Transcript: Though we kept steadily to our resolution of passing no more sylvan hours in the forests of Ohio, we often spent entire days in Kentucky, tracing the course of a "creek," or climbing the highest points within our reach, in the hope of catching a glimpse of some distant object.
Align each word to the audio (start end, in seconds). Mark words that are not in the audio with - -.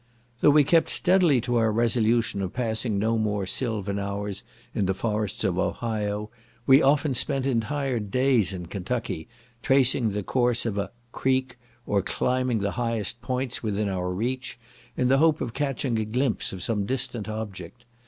Though 0.39 0.49
we 0.49 0.63
kept 0.63 0.89
steadily 0.89 1.39
to 1.41 1.57
our 1.57 1.71
resolution 1.71 2.41
of 2.41 2.53
passing 2.53 2.97
no 2.97 3.19
more 3.19 3.45
sylvan 3.45 3.99
hours 3.99 4.41
in 4.73 4.87
the 4.87 4.95
forests 4.95 5.43
of 5.43 5.59
Ohio, 5.59 6.31
we 6.65 6.81
often 6.81 7.13
spent 7.13 7.45
entire 7.45 7.99
days 7.99 8.51
in 8.51 8.65
Kentucky, 8.65 9.27
tracing 9.61 10.09
the 10.09 10.23
course 10.23 10.65
of 10.65 10.79
a 10.79 10.89
"creek," 11.11 11.59
or 11.85 12.01
climbing 12.01 12.61
the 12.61 12.71
highest 12.81 13.21
points 13.21 13.61
within 13.61 13.89
our 13.89 14.09
reach, 14.11 14.57
in 14.97 15.07
the 15.07 15.19
hope 15.19 15.39
of 15.39 15.53
catching 15.53 15.99
a 15.99 16.05
glimpse 16.05 16.51
of 16.51 16.63
some 16.63 16.87
distant 16.87 17.29
object. 17.29 17.85